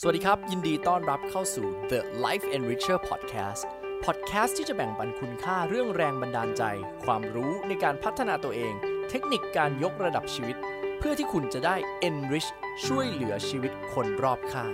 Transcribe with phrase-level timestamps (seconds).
[0.00, 3.62] สวัสดีครับ ยินดีต้อนรับเข้าสู่ The Life Enricher Podcast
[4.04, 6.62] Podcast ที่จะแบ่งปันคุณค่าเรื่องแรงบันดาลใจ
[7.04, 8.74] ความรู้ในการพัฒนาตัวเอง
[9.10, 10.56] เทคนิคการยกระดับชีวิต
[10.98, 11.76] เพื่อที่คุณจะได้
[12.08, 12.48] enrich
[12.86, 14.72] ช่วยเหลือชีวิตคนรอบข้าง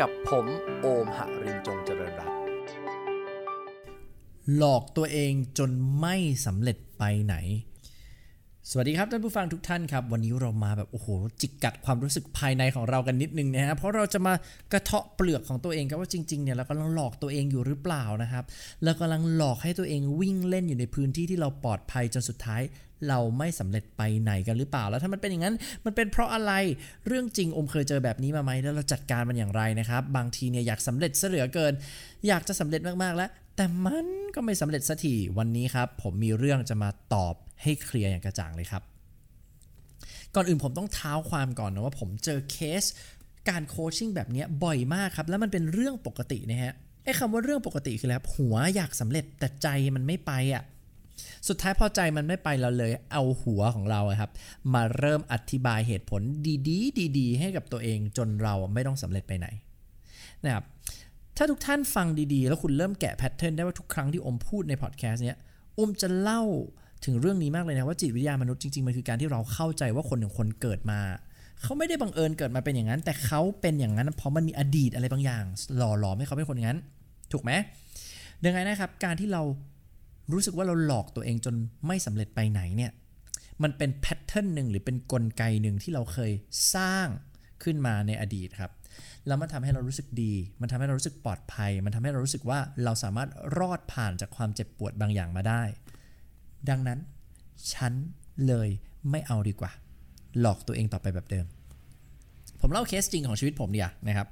[0.00, 0.46] กับผม
[0.80, 2.36] โอมหรินจงเจริญรัตน์
[4.56, 5.70] หลอกตัวเองจน
[6.00, 6.16] ไม่
[6.46, 7.36] สำเร็จไปไหน
[8.72, 11.08] สวัสดีครับท่านผู้ฟังทุกท่านครับ วันนี้เรามาแบบ โอ้โห
[11.40, 14.34] จิกกัดความรู้สึกภายในของเรากันนิดนึงนะฮะเพราะเราจะมา
[14.72, 18.44] กระเทาะเปลือกของตัวเองครับว่าจริงๆเนี่ยเรากำลังหลอกตัวเองอยู่หรือเปล่านะครับ
[18.84, 22.62] เรากำลังหลอกให้ตัวเองวิ่งเล่นอยู่ในพื้นที่ที่เราปลอดภัยจนสุดท้าย
[23.08, 26.52] เราไม่สำเร็จไปไหนกันหรือเปล่า แล้วถ้ามันเป็นอย่างนั้น มันเป็นเพราะอะไร
[27.06, 31.72] เรื่องจริงอมเคยเจอแบบนี้มาไหมแล้วเราจัดการมันอย่างไรนะครับ บางทีเนี่ยอยากสำเร็จเสเหลือเกิน
[32.28, 38.82] อยากจะสำเร็จมากๆแล้ว แต่มันก็ไม่สำเร็จสักทีวันนี้ครับ ผมมีเรื่องจะมาตอบให้เคลียร์อย่างกระจ่างเลยครับ
[40.34, 42.84] ก่อนอื่นผมต้องเท้าความก่อนนะว่าผมเจอเคส
[43.48, 46.72] การโคชชิ่งแบบนี้บ่อยมากครับ แล้วมันเป็นเรื่องปกตินะฮะ
[47.04, 50.62] ไอ้คำว่าเรื่องปกติคืออะไรครับหัวอยากสำเร็จแต่ใจมันไม่ไปอะ
[51.48, 54.30] สุดท้ายพอใจมันไม่ไปเราเลยเอาหัวของเราครับ
[54.74, 56.22] มาเริ่มอธิบายเหตุผล
[56.68, 59.46] ดีๆ ดี ๆ ให้กับตัวเองจนเราไม่ต้องสำเร็จไปไหน
[60.44, 60.64] นะครับ
[61.36, 65.38] ถ้าทุกท่านฟังดีๆ แล้วคุณเริ่มแกะแพทเทิร์นได้ว่าทุกครั้งที่อมพูดในพอดแคสต์เนี้ย
[65.78, 66.42] อมจะเล่า
[67.04, 71.00] ถึงเรื่องนี้มากเลยนะว่าจิตวิทยามนุษย์จริงๆ มันคือการที่เราเข้าใจว่าคนหนึ่งคนเกิดมา
[71.62, 75.44] เขาไม่ได้บังเอิญเกิดมาเป็นอย่างนั้น แต่เขาเป็นอย่างนั้นเพราะมันมีอดีตอะไรบางอย่าง
[75.76, 76.80] หล่อหลอมให้เขาเป็นคนอย่างนั้น
[77.32, 77.52] ถูกไหม
[78.44, 79.42] ดังนั้นนะครับ การที่เรา
[80.32, 81.54] รู้สึกว่าเราหลอกตัวเองจน
[81.86, 82.92] ไม่สำเร็จไปไหนเนี่ย
[83.62, 86.32] มันเป็นแพทเทิร์นหนึ่งหรือเป็นนกลไกหนึ่งที่เราเคย
[86.74, 87.08] สร้าง
[87.62, 88.72] ขึ้นมาในอดีตครับ
[89.26, 95.62] แล้วมันทำให้เรารู้สึกดี มันทำให้เรารู้สึกปลอดภัย มันทำให้เรารู้สึกว่าเราสามารถรอดผ่านจากความเจ็บปวดบางอย่างมาได้
[96.68, 96.98] ดังนั้น
[97.72, 97.92] ฉัน
[98.46, 98.68] เลย
[99.10, 99.72] ไม่เอาดีกว่า
[100.40, 101.46] หลอกตัวเองต่อไปแบบเดิม
[102.60, 104.28] ผมเล่าเคสจริงของชีวิตผมดีกว่านะครับ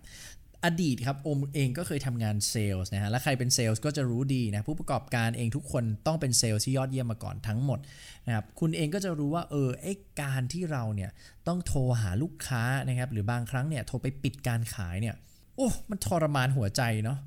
[0.65, 7.79] อดีตครับอมเองก็เคยทำงานเซลล์นะฮะและใครเป็นเซลล์ก็จะรู้ดีนะผู้ประกอบการเองทุกคนต้องเป็นเซลล์ที่ยอดเยี่ยมมาก่อนทั้งหมด
[8.27, 9.87] นะครับคุณเองก็จะรู้ว่าเออไอ
[10.21, 11.11] การที่เราเนี่ย
[11.49, 15.15] ต้องโทรหาลูกค้านะครับหรือบางครั้งเนี่ยโทรไปปิดการขายเนี่ย
[15.57, 17.19] โอ้มันทรมานหัวใจเนาะ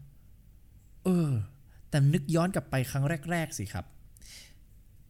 [1.06, 1.30] เออ
[1.90, 3.86] แต่นึกย้อนกลับไปครั้งแรก ๆ สิครับ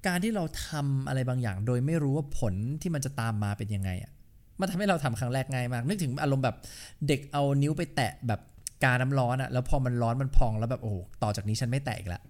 [0.08, 4.12] การที่เราทำอะไรบางอย่างโดยไม่รู้ว่าผลที่มันจะตามมาเป็นยังไงอะ
[4.60, 6.56] มันทำให้เราทำครั้งแรกง่ายมาก นึกถึงอารมณ์แบบ
[7.08, 8.40] เด็กเอานิ้วไปแตะแบบ
[8.84, 10.92] กาน้ำร้อนอะแล้วพอมันร้อนมันพองแล้วแบบโอ้
[11.24, 12.22] ต่อจากนี้ฉันไม่แตะอีกละ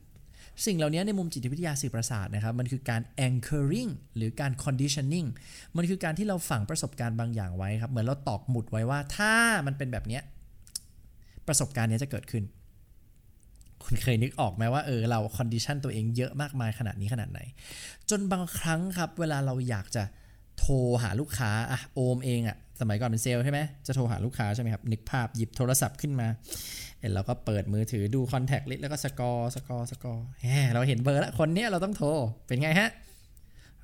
[0.66, 5.28] สิ่งเหล่านี้ในมุมจิตวิทยาสื่อประสาทนะครับ มันคือการ anchoring หรือการ conditioning
[5.78, 9.34] มันคือการที่เราฝังประสบการณ์บางอย่างไว้ครับ เหมือนเราตอกหมุดไว้ว่าถ้า
[9.68, 10.20] มันเป็นแบบนี้
[11.48, 12.44] ประสบการณ์นี้จะเกิดขึ้น
[13.84, 17.40] คุณเคยนึกออกไหมว่าเออเรา condition ตัวเองเยอะมากมายขนาดนี้ขนาดไหน
[18.09, 20.03] จนบางครั้งครับ เวลาเราอยากจะ
[20.61, 26.27] โทรหาลูกค้าอะโอมเองอะสมัยก่อนเป็นเซลล์ใช่ไหมจะโทรหาลูกค้าใช่ไหมครับนึกภาพหยิบโทรศัพท์ขึ้นมา
[26.99, 32.07] เห็นเราก็เปิดมือถือดู contact list แล้วก็ scroll scroll scroll แหมเราเห็นเบอร์แล้วคนเนี้ยเราต้องโทร
[32.47, 32.89] เป็นไงฮะ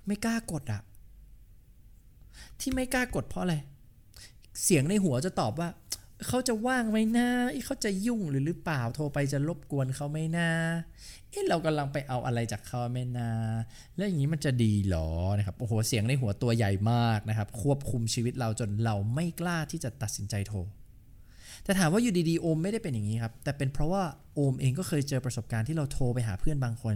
[0.07, 0.81] ไม่กล้ากดอะ
[2.59, 3.55] ที่ไม่กล้ากดเพราะอะไร
[4.63, 5.69] เสียงในหัวจะตอบว่า
[6.27, 7.27] เขาจะว่างไหมนะ
[7.65, 10.49] เขาจะยุ่งหรือหรือเปล่าโทรไปจะรบกวนเขาไหมนะ
[11.29, 13.29] เอ๊ะเรากำลังไปเอาอะไรจากเขาไหมนะ
[13.95, 20.57] แล้วอย่างนี้มันจะดีหรอนะครับโอ้โหเสียงในหัวตัวใหญ่มากนะครับ ควบคุมชีวิตเราจนเราไม่กล้าที่จะตัดสินใจโทร
[21.63, 24.03] แต่ถามว่าอยู่ดีๆโอมไม่ได้เป็นอย่างนี้ครับ แต่เป็นเพราะว่า
[24.35, 26.95] โอมเองก็เคยเจอประสบการณ์ที่เราโทรไปหาเพื่อนบางคน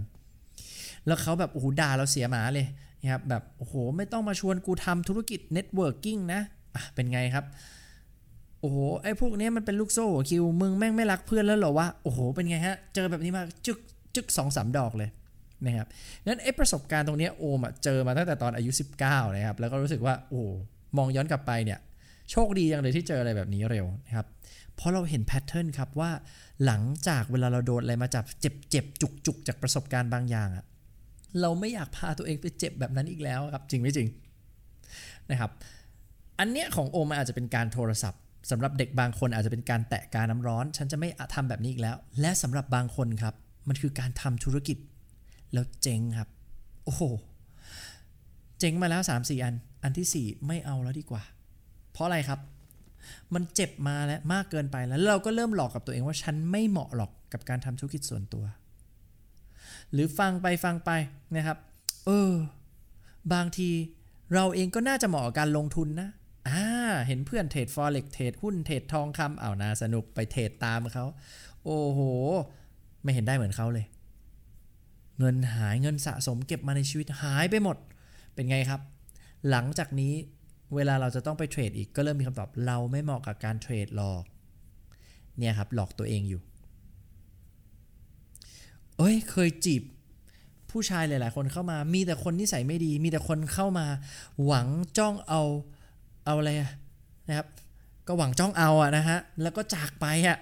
[1.08, 2.68] แล้วเขาแบบโอ้โหด่าเราเสียหมาเลย
[3.02, 6.42] นะครับแบบโอ้โหไม่ต้องมาชวนกูทำธุรกิจ networking นะ
[6.76, 7.46] อะเป็นไงครับ
[8.62, 13.78] โอ้โหไอ้พวกนี้มันเป็นลูกโซ่นี่หว่ามึงแม่งไม่รักเพื่อนแล้วเหรอวะโอ้โหเป็นไงฮะ เจอแบบนี้มาจึก
[14.16, 15.10] จึกสองสามดอกเลย
[15.66, 15.88] นะครับ
[16.28, 18.72] งั้นไอ้ประสบการณ์ตรงนี้โอมอะเจอมาตั้งแต่ตอนอายุ
[19.04, 20.42] 19นะครับแล้วก็รู้สึกว่าโอ้
[20.98, 21.80] มองย้อนกลับไปเนี่ย
[22.32, 24.28] โชคดีอย่างเลยที่เจออะไรแบบนี้เร็วนะครับ
[24.76, 26.12] เพราะเราเห็น pattern ครับว่า
[26.66, 30.66] หลังจากเวลาเราโดนอะไรมาจับเจ็บเจ็บจุกจุกจากประสบการณ์บางอย่างอะ
[31.42, 34.08] เราไม่อยากพาตัวเองไปเจ็บแบบนั้นอีกแล้วครับจริงไม่จริง
[35.30, 35.52] นะครับ
[36.40, 43.36] อันเนี้ยของโอมมันอาจจะเป็นการโทรศัพท์ สำหรับเด็กบางคนอาจจะเป็นการแตะการน้ำร้อน ฉันจะไม่ทำแบบนี้อีกแล้ว และสำหรับบางคนครับ
[43.68, 44.78] มันคือการทำธุรกิจ
[45.54, 46.30] แล้วเจ๊งครับ
[46.86, 47.04] โอ้โห
[48.60, 51.24] เจ๊งมาแล้ว 3 4 อัน อันที่ 4 ไม่เอาแล้วดีกว่า
[51.92, 52.40] เพราะอะไรครับ
[53.34, 58.44] มันเจ็บมาแล้วมากเกินไปแล้ว เราก็เริ่มหลอกกับตัวเองว่าฉันไม่เหมาะหรอกกับการทำธุรกิจส่วนตัว
[59.92, 60.92] หรือฟังไปฟังไป
[61.36, 61.58] นะครับ
[62.06, 62.34] เออ
[63.34, 63.70] บางที
[64.34, 66.10] เราเองก็น่าจะเหมาะกับการลงทุนนะ
[66.48, 66.64] อ่า
[67.08, 71.06] เห็นเพื่อนเทรดฟอเร็กเทรดหุ้นเทรดทองคำเอานาสนุกไปเทรดตามเขา
[71.64, 72.00] โอ้โห
[73.04, 73.86] ไม่เห็นได้เหมือนเขาเลย
[75.20, 77.78] เงินหายเงินสะสมเก็บมาในชีวิตหายไปหมด
[78.34, 78.82] เป็นไงครับ
[79.50, 80.14] หลังจากนี้
[80.76, 84.24] เวลาเราจะต้องไปเทรดอีกก็เริ่มมีคำตอบเราไม่เหมาะกับการเทรดหรอก
[85.38, 86.42] เนี่ยครับหลอกตัวเองอยู่
[88.98, 89.84] เอ้ยเคยจีบ
[90.72, 93.86] ผู้ชายหลาย ๆ คนเข้ามา มีแต่คนนิสัยไม่ดี มีแต่คนเข้ามา
[94.46, 94.68] หวัง
[94.98, 95.42] จ้องเอา
[96.26, 96.50] เอาอะไร
[97.30, 97.48] นะครับ
[98.08, 100.38] ก็หวังจ้องเอาอะนะฮะ แล้วก็จากไปอะ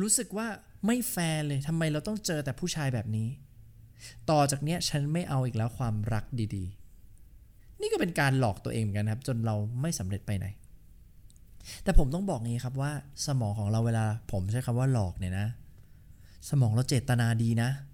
[0.00, 0.46] รู้สึกว่า
[0.86, 3.28] ไม่แฟร์เลยทำไมเราต้องเจอแต่ผู้ชายแบบนี้
[4.30, 6.24] ต่อจากเนี้ยฉันไม่เอาอีกแล้วความรัก
[6.56, 10.46] ดีๆ นี่ก็เป็นการหลอกตัวเองเหมือนกันครับ จนเราไม่สำเร็จไปไหน
[11.84, 12.92] แต่ผมต้องบอกงี้ครับว่า
[13.26, 15.46] สมองของเราเวลาผมใช้คำว่าหลอกเนี่ยนะ
[16.50, 17.91] สมองเราเจตนาดีนะเ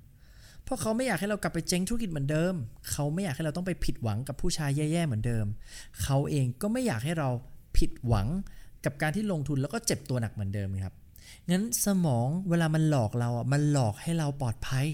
[0.70, 2.54] พราะเขาไม่อยากให้เรากลับไปเจ๊งธุรกิจเหมือนเดิม
[2.90, 5.46] เขาไม่อยากให้เราต้องไปผิดหวังกับผู้ชายแย่ๆเหมือนเดิม
[6.02, 7.28] เขาเองก็ไม่อยากให้เรา
[7.78, 8.26] ผิดหวัง
[8.84, 10.94] กับการที่ลงทุนแล้วก็เจ็บตัวหนักเหมือนเดิมครับ
[11.50, 14.86] งั้นสมองเวลามันหลอกเราอะ มันหลอกให้เราปลอดภัย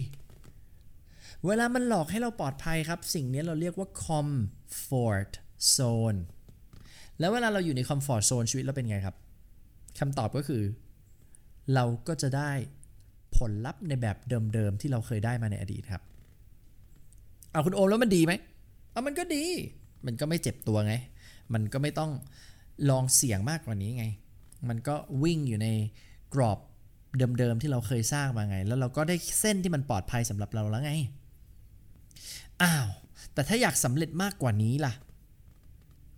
[1.47, 5.31] เวลามันหลอกให้เราปลอดภัยครับ สิ่งนี้เราเรียกว่า comfort
[5.77, 6.19] zone
[7.19, 9.17] แล้วเวลาเราอยู่ใน comfort zone ชีวิตเราเป็นไงครับ
[9.99, 10.63] คำตอบก็คือ
[11.75, 12.53] เราก็จะได้
[13.51, 16.03] ลลัพธ์ในแบบเดิมๆที่เราเคยได้มาในอดีตครับ
[17.51, 18.33] เอาคุณโอมแล้วมันดีไหม
[18.93, 19.45] เอามันก็ดี
[20.07, 20.95] มันก็ไม่เจ็บตัวไง
[21.55, 22.11] มันก็ไม่ต้อง
[22.91, 24.05] ลองเสี่ยงมากกว่านี้ไง
[24.69, 25.69] มันก็วิ่งอยู่ใน
[26.35, 26.59] กรอบ
[27.39, 30.93] เดิมๆที่เราเคยสร้างมาไง แล้วเราก็ได้เส้นที่มันปลอดภัยสำหรับเราแล้วไง
[32.63, 32.89] อ้าว
[33.33, 34.93] แต่ถ้าอยากสำเร็จมากกว่านี้ล่ะ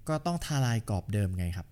[0.08, 1.66] ก็ต้องทลายกรอบเดิมไงครับ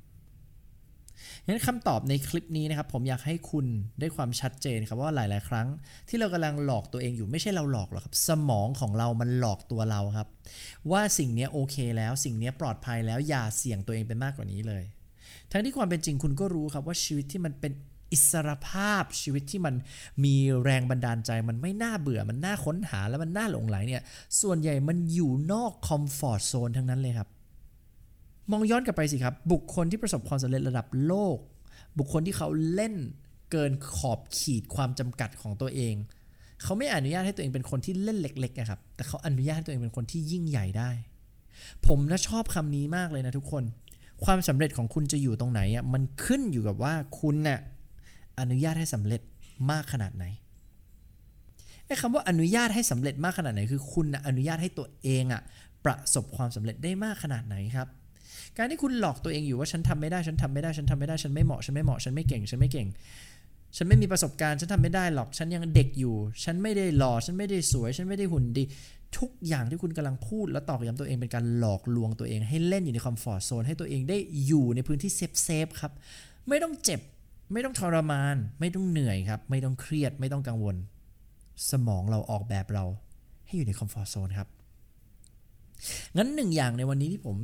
[1.47, 3.67] งั้นคำตอบในคลิปนี้นะครับ ผมอยากให้คุณ
[4.01, 5.67] ได้ความชัดเจนครับว่าหลาย ๆ ครั้ง
[6.09, 10.29] ที่เรากำลังหลอกตัวเองอยู่ไม่ใช่เราหลอกหรอกครับ สมองของเรามันหลอกตัวเราครับ
[10.91, 14.85] ว่าสิ่งนี้โอเคแล้วสิ่งนี้ปลอดภัยแล้วอย่าเสี่ยงตัวเองไปมากกว่านี้เลย
[15.53, 17.73] ทั้งที่ความเป็นจริงคุณก็รู้ครับว่าชีวิตที่มันเป็น
[18.13, 19.75] อิสรภาพชีวิตที่มัน
[20.25, 24.03] มีแรงบันดาลใจมันไม่น่าเบื่อ มันน่าค้นหาแล้วมันน่าหลงไหลเนี่ย
[24.41, 27.29] ส่วนใหญ่มันอยู่นอกคอมฟอร์ทโซนทั้งนั้นเลยครับ
[28.51, 31.39] มองย้อนกลับไปสิครับ บุคคลที่ประสบความสำเร็จระดับโลก
[31.99, 32.95] บุคคลที่เขาเล่น
[33.51, 35.95] เกินขอบขีดความจำกัดของตัวเอง
[36.63, 40.91] เขาไม่อนุญาตให้ตัวเองเป็นคนที่เล่นเล็กๆนะครับ แต่เขาอนุญาตให้ตัวเองเป็นคนที่ยิ่งใหญ่ได้
[41.87, 43.65] ผมนะชอบคำนี้มากเลยนะทุกคน
[44.25, 47.61] ความสำเร็จของคุณจะอยู่ตรงไหนอะมันขึ้นอยู่กับว่าคุณน่ะ
[48.41, 49.21] อนุญาตให้สำเร็จ
[49.71, 50.25] มากขนาดไหน
[51.87, 55.43] ไอ้คำว่าอนุญาตให้สำเร็จมากขนาดไหน คือคุณนะอนุญาตให้ตัวเองอะ
[55.85, 57.89] ประสบความสำเร็จได้มากขนาดไหนครับ
[58.59, 62.89] การที่คุณหลอกตัวเองอยู่ว่าฉันทำไม่ได้ฉันทำไม่ได้ฉันทำไม่ได้ฉันไม่เหมาะฉันไม่เหมาะฉันไม่เก่งฉันไม่เก่ง
[63.77, 66.15] ฉันไม่มีประสบการณ์ฉันทำไม่ได้หรอกฉันยังเด็กอยู่
[66.45, 68.65] ฉันไม่ได้หล่อฉันไม่ได้สวย ฉันไม่ได้หุ่นดี
[69.19, 74.17] ทุกอย่างที่คุณกำลังพูดและตอกย้ำตัวเองเป็นการหลอกลวงตัวเอง ให้เล่นอยู่ใน comfort zone ให้ตัวเองได้
[74.47, 75.93] อยู่ในพื้นที่ safe safe ครับ
[76.49, 77.01] ไม่ต้องเจ็บ
[77.53, 80.77] ไม่ต้องทรมาน ไม่ต้องเหนื่อยครับ ไม่ต้องเครียดไม่ต้องกังวล
[81.71, 82.85] สมองเราออกแบบเรา
[83.47, 84.49] ให้อยู่ใน comfort zone ครับ
[86.17, 87.37] งั้นหนึ่งอย่างในวันนี้ที่ผม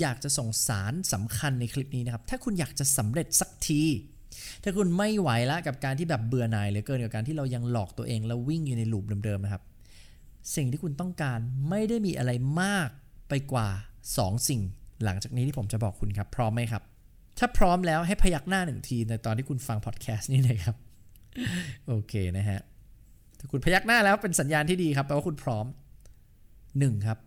[0.00, 3.82] อยากจะส่งสารสำคัญในคลิปนี้นะครับ ถ้าคุณอยากจะสำเร็จสักที
[4.62, 9.62] ถ้าคุณไม่ไหวแล้วกับการที่แบบเบื่อหน่ายเหลือเกินกับการที่เรายังหลอกตัวเองแล้ววิ่งอยู่ในลูปเดิมๆนะครับ
[10.56, 11.38] สิ่งที่คุณต้องการ
[11.68, 12.30] ไม่ได้มีอะไร
[12.62, 12.88] มาก
[13.28, 13.68] ไปกว่า
[14.08, 14.60] 2 สิ่ง
[15.04, 16.82] หลังจากนี้ที่ผมจะบอกคุณครับ พร้อมไหมครับ
[17.38, 20.76] ถ้าพร้อมแล้วให้พยักหน้าหนึ่งทีในตอนที่คุณฟังพอดแคสต์นี้เลยครับ
[21.88, 22.60] โอเคนะฮะ
[23.38, 25.66] ถ้าคุณพยักหน้าแล้วเป็นสัญญาณที่ดีครับแปลว่าคุณพร้อม
[26.40, 27.18] 1 ครับ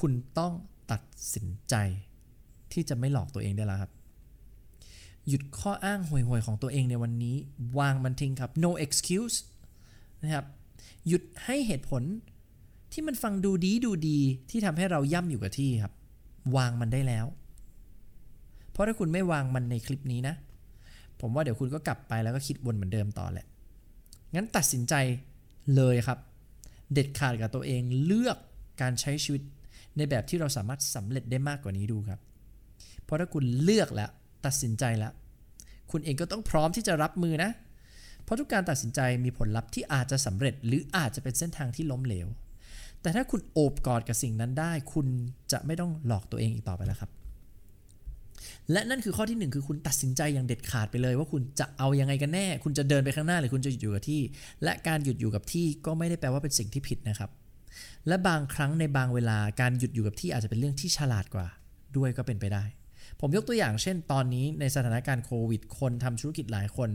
[0.00, 0.52] คุณต้อง
[0.90, 1.02] ตัด
[1.34, 1.74] สินใจ
[2.72, 3.92] ที่จะไม่หลอกตัวเองได้แล้วครับ
[5.28, 7.36] หยุดข้ออ้างห่วยๆของตัวเองในวันนี้
[7.78, 9.36] วางมันทิ้งครับ no excuse
[10.22, 10.46] นะครับ
[11.08, 12.02] หยุดให้เหตุผล
[12.92, 14.18] ที่มันฟังดูดีดูดี
[14.50, 15.92] ที่ทำให้เราย่ำอยู่กับที่ครับ
[16.56, 17.26] วางมันได้แล้ว
[18.70, 20.34] เพราะถ้าคุณไม่วางมันในคลิปนี้นะ
[21.20, 23.46] ผมว่าเดี๋ยวคุณก็กลับไปแล้วก็คิดวนเหมือนเดิมต่อแหละ
[24.34, 24.94] งั้นตัดสินใจ
[25.76, 26.18] เลยครับ
[26.92, 28.38] เด็ดขาดกับตัวเองเลือก
[28.80, 29.42] การใช้ชีวิต
[29.96, 32.20] ในแบบที่เราสามารถสำเร็จได้มากกว่านี้ดูครับ
[33.04, 34.10] เพราะถ้าคุณเลือกแล้ว
[34.46, 35.12] ตัดสินใจแล้ว
[35.92, 37.50] คุณเองก็ต้องพร้อมที่จะรับมือนะ
[38.24, 42.28] เพราะทุกการตัดสินใจมีผลลัพธ์ที่อาจจะสำเร็จ หรืออาจจะเป็นเส้นทางที่ล้มเหลว
[43.02, 45.06] แต่ถ้าคุณโอบกอดกับสิ่งนั้นได้ คุณ
[45.52, 47.10] จะไม่ต้องหลอกตัวเองอีกต่อไปแล้วครับ
[48.72, 54.22] และนั่นคือข้อที่หนึ่งคือคุณตัดสินใจอย่างเด็ดขาดไปเลย ว่าคุณจะเอายังไงกันแน่ คุณจะเดินไปข้างหน้าหรือคุณจะหยุดอยู่กับที่
[54.64, 57.30] และการหยุดอยู่กับที่ก็ไม่ได้แปลว่าเป็นสิ่งที่ผิดนะครับ
[58.08, 61.46] และบางครั้งในบางเวลาการหยุดอยู่กับที่อาจจะเป็นเรื่องที่ฉลาดกว่า
[61.96, 62.64] ด้วยก็เป็นไปได้
[63.20, 66.90] ผมยกตัวอย่างเช่น ตอนนี้ในสถานการณ์โควิด คนทำธุรกิจหลายคน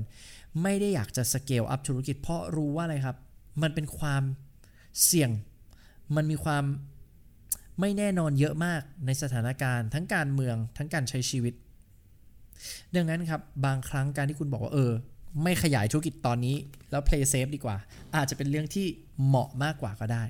[0.62, 3.18] ไม่ได้อยากจะสเกลอัพธุรกิจ เพราะรู้ว่าอะไรครับ
[3.62, 4.24] มันเป็นความ
[5.06, 5.32] เสี่ยง
[6.16, 6.64] มันมีความ
[7.80, 11.54] ไม่แน่นอนเยอะมากในสถานการณ์ ทั้งการเมืองทั้งการใช้ชีวิต
[12.96, 14.92] ดังนั้นครับบางครั้งการที่คุณบอกว่าเออ
[15.44, 16.56] ไม่ขยายธุรกิจตอนนี้
[16.92, 17.78] แล้ว play safe ดีกว่า
[18.16, 18.88] อาจจะเป็นเรื่องที่
[19.26, 20.24] เหมาะมากกว่าก็ได้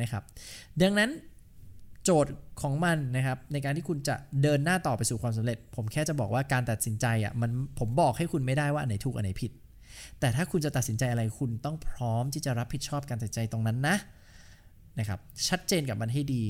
[0.00, 0.22] นะครับ
[0.82, 1.10] ดังนั้น
[2.04, 9.52] โจทย์ของมันนะครับในการที่คุณจะเดินหน้าต่อไปสู่ความสำเร็จ ผมแค่จะบอกว่าการตัดสินใจอะมันผมบอกให้คุณไม่ได้ว่าอันไหนถูกอันไหนผิด
[10.20, 13.96] แต่ถ้าคุณจะตัดสินใจอะไรคุณต้องพร้อมที่จะรับผิดชอบการตัดสินใจตรงนั้นนะ
[14.98, 16.44] นะครับชัดเจนกับมันให้ดี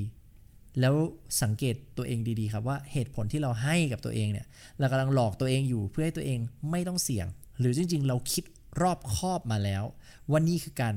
[0.80, 0.94] แล้ว
[1.42, 4.46] สังเกตตัวเองดีๆครับว่าเหตุผลที่เราให้กับตัวเองเนี่ย
[4.78, 6.38] เรากำลังหลอกตัวเองอยู่เพื่อให้ตัวเอง
[6.70, 7.26] ไม่ต้องเสี่ยง
[7.58, 8.44] หรือจริง ๆ เราคิด
[8.82, 9.84] รอบคอบมาแล้ว
[10.30, 10.94] ว่านี่คือการ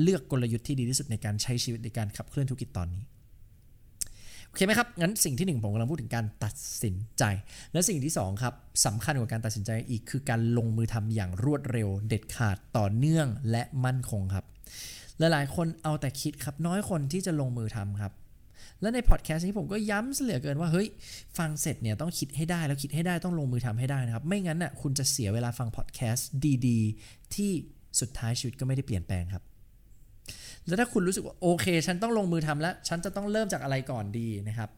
[0.00, 3.02] เลือกกลยุทธ์ที่ดีที่สุดในการใช้ชีวิตในการขับเคลื่อนธุรกิจตอนนี้
[4.46, 7.24] โอเคไหมครับ งั้นสิ่งที่หนึ่งผมกำลังพูดถึงการตัดสินใจ
[7.72, 8.54] และสิ่งที่สองครับ
[8.86, 14.44] สำคัญกว่าการตัดสินใจอีกคือการลงมือทำอย่างรวดเร็ว เด็ดขาดต่อเนื่องและมั่นคงครับ
[15.18, 18.12] หลายๆ คนเอาแต่คิดครับ น้อยคนที่จะลงมือทำครับ
[18.80, 20.88] และในพอดแคสต์นี้ผมก็ย้ำเสลือเกินว่าเฮ้ย
[21.38, 26.28] ฟังเสร็จเนี่ยต้องคิดให้ได้แล้วคิดให้ได้ต้องลงมือทำให้ได้นะครับ ไม่งั้นน่ะคุณจะเสียเวลาฟังพอดแคสต์
[26.66, 27.50] ดีๆ ที่
[28.00, 29.42] สุดท้ายชีวิตก็ไม่ได้เปลี่ยนแปลงครับ
[30.66, 34.68] แล้วถ้าคุณรู้สึกว่าโอเค ฉันต้องลงมือทำแล้ว ฉันจะต้องเริ่มจากอะไรก่อนดีนะครับ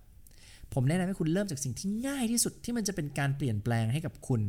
[0.75, 4.43] ผมแนะนำให้คุณเริ่มจากสิ่งที่ง่ายที่สุดที่มันจะเป็นการเปลี่ยนแปลงให้กับคุณ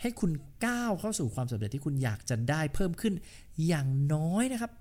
[0.00, 0.30] ให้คุณ
[0.66, 3.14] ก้าวเข้าสู่ความสำเร็จที่คุณอยากจะได้เพิ่มขึ้น
[3.66, 4.72] อย่างน้อยนะครับ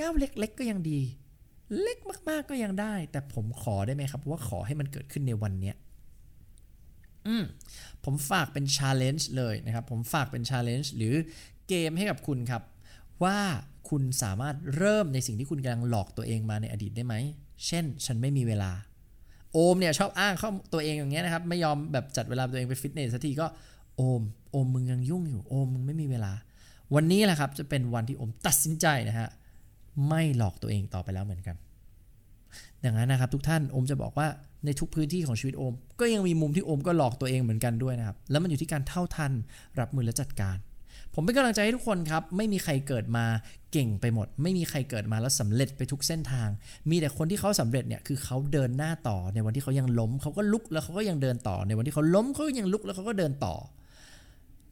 [0.00, 1.00] ก้าวเล็ก ๆ ก็ยังดี
[1.80, 5.76] เล็กมาก ๆก็ยังได้ แต่ผมขอได้ไหมครับ ว่าขอให้มันเกิดขึ้นในวันเนี้ย
[7.26, 7.44] อืม
[8.04, 11.14] ผมฝากเป็น challenge เลยนะครับ ผมฝากเป็น challenge หรือ
[11.68, 12.62] เกมให้กับคุณครับ
[13.22, 13.36] ว่า
[13.88, 17.14] คุณสามารถเริ่มในสิ่งที่คุณกำลังหลอกตัวเองมาในอดีตได้ไหม
[17.66, 18.70] เช่น ฉันไม่มีเวลา
[19.52, 23.46] โอมเนี่ยชอบอ้างเข้าตัวเองอย่างเงี้ยนะครับ ไม่ยอมแบบจัดเวลาตัวเองไปฟิตเนสสักทีก็
[23.96, 26.32] โอม โอมมึงยังยุ่งอยู่ โอมมึงไม่มีเวลา
[26.94, 29.28] วันนี้แหละครับจะเป็นวันที่โอมตัดสินใจนะฮะ
[30.08, 31.56] ไม่หลอกตัวเองต่อไปแล้วเหมือนกัน
[32.84, 34.26] ดังนั้นนะครับทุกท่านโอมจะบอกว่า
[34.64, 39.32] ในทุกพื้นที่ของชีวิตโอม ก็ยังมีมุมที่โอมก็หลอกตัวเองเหมือนกันด้วยนะครับ แล้วมันอยู่ที่การเท่าทัน
[39.80, 40.56] รับมือและจัดการ
[41.14, 43.24] ผมเป็นกำลังใจให้ทุกคนครับ ไม่มีใครเกิดมา
[43.72, 46.48] เก่งไปหมด ไม่มีใครเกิดมาแล้วสำเร็จไปทุกเส้นทาง
[46.90, 53.54] มีแต่คนที่เขาสำเร็จเนี่ยคือเขาเดินหน้าต่อในวันที่เขายังล้มเขาก็ลุกแล้วเขาก็ยังเดินต่อ ในวันที่เขาล้มเขาก็ยังลุกแล้วเขาก็เดินต่อ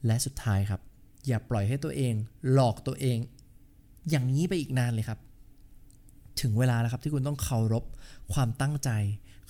[0.07, 0.81] และสุดท้ายครับ
[1.27, 2.15] อย่าปล่อยให้ตัวเอง
[2.53, 3.19] หลอกตัวเอง
[4.11, 5.19] อย่างนี้ไปอีกนานเลยครับ
[6.41, 7.85] ถึงเวลาแล้วครับที่คุณต้องเคารพ
[8.33, 8.91] ความตั้งใจ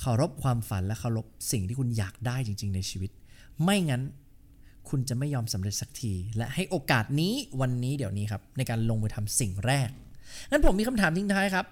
[0.00, 3.10] เคารพความฝันและเคารพสิ่งที่คุณอยากได้จริง ๆ ในชีวิต
[3.64, 4.02] ไม่งั้น
[4.88, 9.88] คุณจะไม่ยอมสำเร็จสักที และให้โอกาสนี้วันนี้เดี๋ยวนี้ครับในการลงมือทำสิ่งแรก
[10.50, 11.66] งั้นผมมีคำถามทิ้งท้ายครับ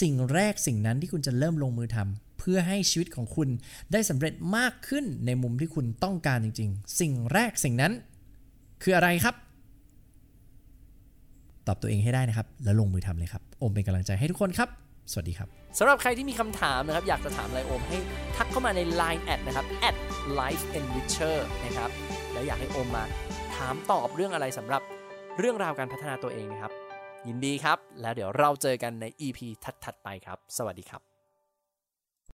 [0.00, 3.48] สิ่งแรกสิ่งนั้นที่คุณจะเริ่มลงมือทำเพื่อให้ชีวิตของคุณ
[3.92, 7.92] ได้สำเร็จมากขึ้นในมุมที่คุณต้องการจริง ๆ สิ่งแรกสิ่งนั้น
[8.82, 9.34] คืออะไรครับ
[11.66, 14.68] ตอบตัวเองให้ได้นะครับ แล้วลงมือทำเลยครับโอมเป็นกำลังใจให้ทุกคนครับ
[15.12, 17.98] สวัสดีครับสำหรับใครที่มีคำถามนะครับ อยากจะถามอะไรโอมให้
[18.36, 19.96] ทักเข้ามาใน Line แอดนะครับ at
[20.40, 21.90] life enricher นะครับ
[22.32, 23.04] แล้วอยากให้โอมมา
[23.56, 24.82] ถามตอบเรื่องอะไรสำหรับ
[25.38, 26.72] เรื่องราวการพัฒนาตัวเองนะครับ
[27.28, 29.38] ยินดีครับ แล้วเดี๋ยวเราเจอกันใน EP
[29.84, 31.07] ถัดๆไปครับ สวัสดีครับ